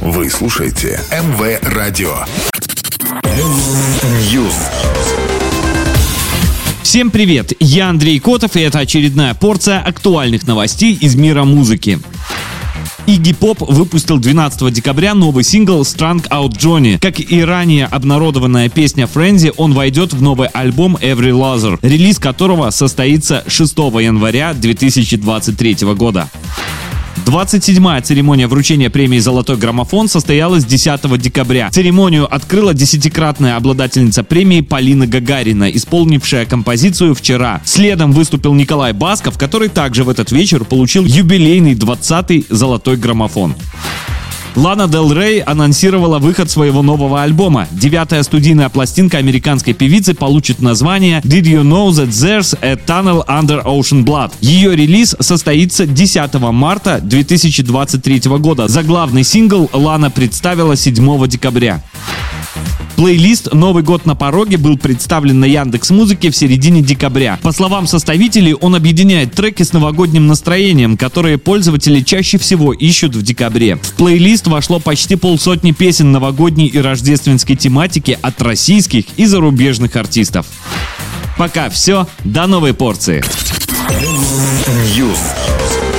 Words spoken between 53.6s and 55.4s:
Ocean Blood? Ее релиз